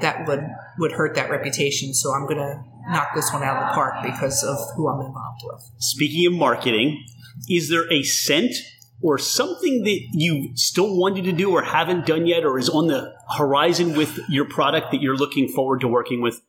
that 0.00 0.28
would, 0.28 0.44
would 0.78 0.92
hurt 0.92 1.14
that 1.14 1.30
reputation. 1.30 1.94
So 1.94 2.12
I'm 2.12 2.24
going 2.24 2.36
to 2.36 2.62
knock 2.90 3.14
this 3.14 3.32
one 3.32 3.42
out 3.42 3.62
of 3.62 3.68
the 3.68 3.74
park 3.74 4.02
because 4.02 4.42
of 4.44 4.58
who 4.76 4.88
I'm 4.88 5.00
involved 5.00 5.42
with. 5.44 5.70
Speaking 5.78 6.26
of 6.26 6.38
marketing, 6.38 7.04
is 7.48 7.68
there 7.68 7.90
a 7.92 8.02
scent 8.02 8.54
or 9.00 9.18
something 9.18 9.84
that 9.84 10.00
you 10.12 10.50
still 10.54 10.96
wanted 10.98 11.24
to 11.24 11.32
do 11.32 11.50
or 11.50 11.62
haven't 11.62 12.06
done 12.06 12.26
yet 12.26 12.44
or 12.44 12.58
is 12.58 12.68
on 12.68 12.88
the 12.88 13.14
horizon 13.36 13.96
with 13.96 14.18
your 14.28 14.44
product 14.44 14.90
that 14.90 15.00
you're 15.00 15.16
looking 15.16 15.48
forward 15.48 15.80
to 15.80 15.88
working 15.88 16.20
with? 16.20 16.40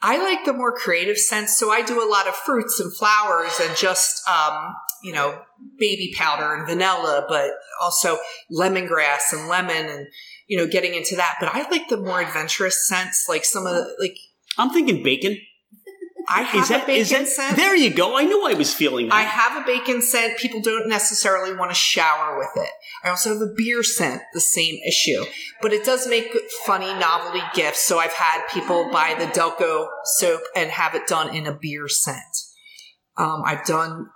I 0.00 0.18
like 0.18 0.44
the 0.44 0.52
more 0.52 0.72
creative 0.76 1.16
scents. 1.16 1.56
So 1.56 1.70
I 1.70 1.82
do 1.82 2.02
a 2.02 2.08
lot 2.08 2.26
of 2.26 2.34
fruits 2.34 2.80
and 2.80 2.94
flowers 2.94 3.58
and 3.60 3.76
just, 3.76 4.28
um, 4.28 4.74
you 5.02 5.12
know, 5.12 5.40
baby 5.78 6.12
powder 6.16 6.54
and 6.54 6.66
vanilla, 6.66 7.24
but 7.28 7.52
also 7.80 8.18
lemongrass 8.52 9.32
and 9.32 9.48
lemon 9.48 9.86
and, 9.86 10.06
you 10.48 10.56
know, 10.56 10.66
getting 10.66 10.94
into 10.94 11.16
that. 11.16 11.36
But 11.38 11.54
I 11.54 11.68
like 11.70 11.88
the 11.88 11.98
more 11.98 12.20
adventurous 12.20 12.88
scents, 12.88 13.26
like 13.28 13.44
some 13.44 13.66
of 13.66 13.74
the, 13.74 13.94
like. 14.00 14.16
I'm 14.58 14.70
thinking 14.70 15.02
bacon. 15.02 15.38
I 16.28 16.42
have 16.42 16.68
that, 16.68 16.84
a 16.84 16.86
bacon 16.86 17.22
that, 17.22 17.28
scent. 17.28 17.56
There 17.56 17.74
you 17.74 17.90
go. 17.90 18.16
I 18.16 18.24
knew 18.24 18.46
I 18.46 18.54
was 18.54 18.74
feeling 18.74 19.08
that. 19.08 19.14
I 19.14 19.22
have 19.22 19.62
a 19.62 19.66
bacon 19.66 20.02
scent. 20.02 20.38
People 20.38 20.60
don't 20.60 20.88
necessarily 20.88 21.54
want 21.54 21.70
to 21.70 21.74
shower 21.74 22.38
with 22.38 22.50
it. 22.56 22.70
I 23.04 23.08
also 23.08 23.32
have 23.32 23.42
a 23.42 23.52
beer 23.56 23.82
scent, 23.82 24.22
the 24.32 24.40
same 24.40 24.78
issue. 24.86 25.24
But 25.60 25.72
it 25.72 25.84
does 25.84 26.06
make 26.06 26.36
funny 26.66 26.92
novelty 26.94 27.42
gifts. 27.54 27.82
So 27.82 27.98
I've 27.98 28.12
had 28.12 28.46
people 28.52 28.90
buy 28.92 29.14
the 29.18 29.26
Delco 29.26 29.88
soap 30.04 30.42
and 30.54 30.70
have 30.70 30.94
it 30.94 31.06
done 31.06 31.34
in 31.34 31.46
a 31.46 31.58
beer 31.60 31.88
scent. 31.88 32.18
Um, 33.16 33.42
I've 33.44 33.64
done 33.64 34.06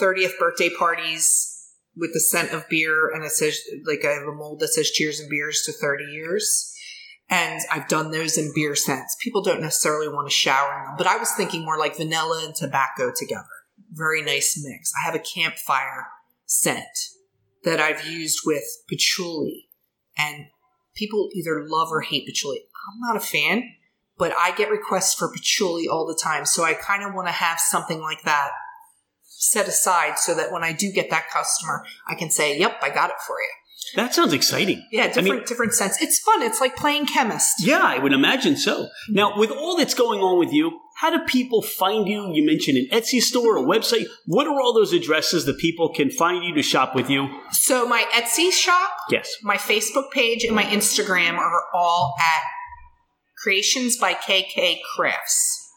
30th 0.00 0.38
birthday 0.38 0.70
parties 0.78 1.54
with 1.96 2.12
the 2.12 2.20
scent 2.20 2.52
of 2.52 2.68
beer 2.68 3.10
and 3.12 3.24
it 3.24 3.32
says, 3.32 3.58
like 3.86 4.04
I 4.04 4.12
have 4.12 4.28
a 4.28 4.32
mold 4.32 4.60
that 4.60 4.68
says 4.68 4.90
cheers 4.90 5.20
and 5.20 5.28
beers 5.28 5.62
to 5.66 5.72
30 5.72 6.04
years. 6.04 6.72
And 7.30 7.60
I've 7.70 7.88
done 7.88 8.10
those 8.10 8.38
in 8.38 8.52
beer 8.54 8.74
scents. 8.74 9.16
People 9.20 9.42
don't 9.42 9.60
necessarily 9.60 10.08
want 10.08 10.28
to 10.28 10.34
shower 10.34 10.78
in 10.78 10.84
them, 10.86 10.94
but 10.96 11.06
I 11.06 11.18
was 11.18 11.30
thinking 11.32 11.64
more 11.64 11.78
like 11.78 11.96
vanilla 11.96 12.42
and 12.44 12.54
tobacco 12.54 13.12
together. 13.14 13.44
Very 13.92 14.22
nice 14.22 14.58
mix. 14.62 14.92
I 14.96 15.04
have 15.04 15.14
a 15.14 15.18
campfire 15.18 16.06
scent 16.46 16.86
that 17.64 17.80
I've 17.80 18.06
used 18.06 18.40
with 18.46 18.64
patchouli, 18.88 19.68
and 20.16 20.46
people 20.94 21.28
either 21.34 21.66
love 21.68 21.88
or 21.90 22.00
hate 22.00 22.26
patchouli. 22.26 22.60
I'm 22.90 23.00
not 23.00 23.16
a 23.16 23.20
fan, 23.20 23.74
but 24.16 24.32
I 24.38 24.52
get 24.52 24.70
requests 24.70 25.14
for 25.14 25.30
patchouli 25.30 25.86
all 25.86 26.06
the 26.06 26.18
time, 26.20 26.46
so 26.46 26.64
I 26.64 26.72
kind 26.74 27.04
of 27.04 27.14
want 27.14 27.28
to 27.28 27.32
have 27.32 27.60
something 27.60 28.00
like 28.00 28.22
that 28.22 28.50
set 29.22 29.68
aside 29.68 30.18
so 30.18 30.34
that 30.34 30.50
when 30.50 30.64
I 30.64 30.72
do 30.72 30.90
get 30.90 31.10
that 31.10 31.30
customer, 31.30 31.84
I 32.06 32.14
can 32.14 32.30
say, 32.30 32.58
"Yep, 32.58 32.78
I 32.82 32.90
got 32.90 33.10
it 33.10 33.16
for 33.26 33.36
you." 33.40 33.52
That 33.94 34.12
sounds 34.14 34.32
exciting. 34.32 34.86
Yeah, 34.90 35.06
different 35.06 35.28
I 35.28 35.34
mean, 35.36 35.44
different 35.46 35.72
scents. 35.72 36.02
It's 36.02 36.18
fun. 36.18 36.42
It's 36.42 36.60
like 36.60 36.76
playing 36.76 37.06
chemist. 37.06 37.54
Yeah, 37.60 37.82
I 37.82 37.98
would 37.98 38.12
imagine 38.12 38.56
so. 38.56 38.88
Now, 39.08 39.38
with 39.38 39.50
all 39.50 39.76
that's 39.76 39.94
going 39.94 40.20
on 40.20 40.38
with 40.38 40.52
you, 40.52 40.80
how 40.96 41.10
do 41.10 41.24
people 41.24 41.62
find 41.62 42.08
you? 42.08 42.30
You 42.32 42.44
mentioned 42.44 42.76
an 42.76 42.88
Etsy 42.92 43.20
store, 43.20 43.56
a 43.56 43.62
website. 43.62 44.06
What 44.26 44.46
are 44.46 44.60
all 44.60 44.74
those 44.74 44.92
addresses 44.92 45.46
that 45.46 45.58
people 45.58 45.92
can 45.92 46.10
find 46.10 46.44
you 46.44 46.54
to 46.54 46.62
shop 46.62 46.94
with 46.94 47.08
you? 47.08 47.28
So 47.52 47.86
my 47.86 48.04
Etsy 48.12 48.50
shop, 48.50 48.90
yes, 49.10 49.32
my 49.42 49.56
Facebook 49.56 50.10
page, 50.10 50.44
and 50.44 50.56
my 50.56 50.64
Instagram 50.64 51.38
are 51.38 51.62
all 51.72 52.14
at 52.20 52.42
Creations 53.42 53.96
by 53.96 54.14
KK 54.14 54.80
Crafts. 54.96 55.72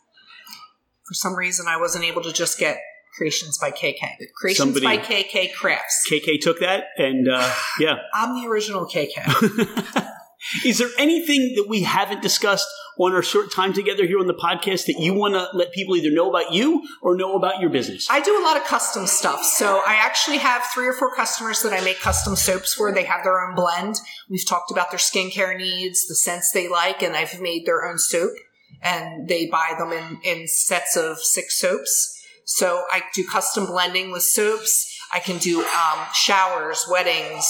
For 1.07 1.13
some 1.13 1.35
reason, 1.35 1.67
I 1.69 1.77
wasn't 1.77 2.05
able 2.05 2.23
to 2.23 2.33
just 2.33 2.57
get 2.57 2.79
Creations 3.15 3.57
by 3.57 3.71
KK. 3.71 4.17
Creations 4.35 4.57
Somebody- 4.57 4.85
by 4.85 4.97
KK 4.97 5.53
Crafts. 5.53 6.07
KK 6.09 6.39
took 6.39 6.59
that, 6.59 6.85
and 6.97 7.27
uh, 7.27 7.53
yeah. 7.79 7.97
I'm 8.13 8.41
the 8.41 8.47
original 8.49 8.85
KK. 8.85 10.07
Is 10.65 10.79
there 10.79 10.89
anything 10.97 11.53
that 11.55 11.67
we 11.69 11.83
haven't 11.83 12.21
discussed 12.21 12.67
on 12.97 13.13
our 13.13 13.21
short 13.21 13.53
time 13.53 13.73
together 13.73 14.05
here 14.05 14.19
on 14.19 14.27
the 14.27 14.33
podcast 14.33 14.85
that 14.85 14.95
you 14.97 15.13
want 15.13 15.33
to 15.35 15.47
let 15.53 15.71
people 15.71 15.95
either 15.95 16.11
know 16.11 16.29
about 16.29 16.51
you 16.51 16.81
or 17.01 17.15
know 17.15 17.35
about 17.35 17.59
your 17.61 17.69
business? 17.69 18.07
I 18.09 18.21
do 18.21 18.39
a 18.39 18.43
lot 18.43 18.57
of 18.57 18.63
custom 18.63 19.05
stuff. 19.05 19.43
So 19.43 19.81
I 19.85 19.93
actually 19.93 20.37
have 20.39 20.63
three 20.73 20.87
or 20.87 20.93
four 20.93 21.13
customers 21.15 21.61
that 21.61 21.73
I 21.73 21.83
make 21.83 21.99
custom 21.99 22.35
soaps 22.35 22.73
for. 22.73 22.91
They 22.91 23.03
have 23.03 23.23
their 23.23 23.39
own 23.39 23.55
blend. 23.55 23.97
We've 24.29 24.47
talked 24.47 24.71
about 24.71 24.89
their 24.89 24.99
skincare 24.99 25.55
needs, 25.55 26.07
the 26.07 26.15
scents 26.15 26.51
they 26.51 26.67
like, 26.67 27.03
and 27.03 27.15
I've 27.15 27.39
made 27.39 27.65
their 27.65 27.85
own 27.85 27.99
soap. 27.99 28.31
And 28.81 29.27
they 29.27 29.45
buy 29.45 29.75
them 29.77 29.91
in, 29.91 30.19
in 30.23 30.47
sets 30.47 30.97
of 30.97 31.19
six 31.19 31.59
soaps. 31.59 32.17
So 32.45 32.83
I 32.91 33.03
do 33.13 33.25
custom 33.29 33.65
blending 33.65 34.11
with 34.11 34.23
soaps. 34.23 34.87
I 35.13 35.19
can 35.19 35.37
do 35.37 35.61
um, 35.61 36.05
showers, 36.13 36.85
weddings, 36.89 37.49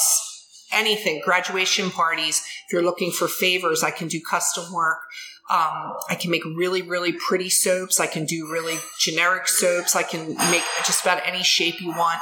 anything, 0.72 1.22
graduation 1.24 1.90
parties. 1.90 2.38
If 2.68 2.74
you're 2.74 2.84
looking 2.84 3.12
for 3.12 3.28
favors, 3.28 3.84
I 3.84 3.92
can 3.92 4.08
do 4.08 4.20
custom 4.22 4.72
work. 4.74 5.00
Um, 5.50 5.94
I 6.10 6.16
can 6.20 6.32
make 6.32 6.46
really, 6.46 6.82
really 6.82 7.14
pretty 7.14 7.50
soaps. 7.50 8.00
I 8.00 8.08
can 8.08 8.26
do 8.26 8.50
really 8.50 8.78
generic 9.00 9.48
soaps. 9.48 9.96
I 9.96 10.04
can 10.04 10.36
make 10.50 10.64
just 10.86 11.02
about 11.02 11.22
any 11.26 11.44
shape 11.44 11.82
you 11.82 11.90
want. 11.90 12.20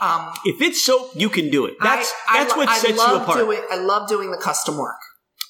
Um, 0.00 0.32
If 0.44 0.60
it's 0.60 0.84
soap, 0.84 1.12
you 1.14 1.28
can 1.28 1.50
do 1.50 1.66
it. 1.66 1.74
That's 1.80 2.12
I, 2.28 2.40
that's 2.40 2.54
I, 2.54 2.56
what 2.56 2.68
I 2.68 2.78
sets 2.78 2.98
love 2.98 3.10
you 3.10 3.22
apart. 3.22 3.38
Doing, 3.38 3.60
I 3.70 3.76
love 3.76 4.08
doing 4.08 4.30
the 4.32 4.38
custom 4.38 4.76
work. 4.76 4.96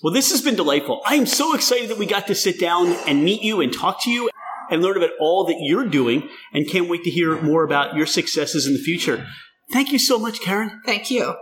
Well, 0.03 0.13
this 0.13 0.31
has 0.33 0.43
been 0.43 0.55
delightful. 0.55 1.01
I 1.07 1.15
am 1.15 1.25
so 1.25 1.55
excited 1.55 1.89
that 1.89 1.97
we 1.97 2.05
got 2.05 2.27
to 2.27 2.35
sit 2.35 2.61
down 2.61 2.89
and 3.07 3.25
meet 3.25 3.43
you 3.43 3.63
and 3.63 3.73
talk 3.73 4.03
to 4.05 4.11
you 4.11 4.29
and 4.71 4.83
learn 4.83 4.97
about 4.97 5.11
all 5.21 5.45
that 5.47 5.57
you're 5.61 5.87
doing 5.87 6.29
and 6.53 6.69
can't 6.69 6.89
wait 6.89 7.05
to 7.05 7.11
hear 7.11 7.41
more 7.41 7.65
about 7.65 7.97
your 7.97 8.07
successes 8.07 8.67
in 8.67 8.73
the 8.73 8.79
future. 8.79 9.27
Thank 9.73 9.93
you 9.93 9.99
so 9.99 10.19
much, 10.19 10.41
Karen. 10.41 10.83
Thank 10.85 11.11
you. 11.11 11.35